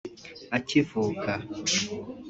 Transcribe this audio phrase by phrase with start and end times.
[0.57, 1.33] akivuka